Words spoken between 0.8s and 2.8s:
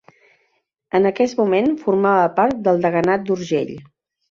En aquest moment formava part